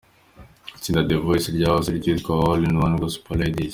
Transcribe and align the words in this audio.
Itsinda 0.77 1.07
The 1.09 1.15
Voice 1.25 1.47
ryahoze 1.57 1.89
ryitwa 1.97 2.31
All 2.45 2.61
in 2.67 2.75
One 2.85 2.95
Gospel 3.01 3.37
Ladies. 3.41 3.69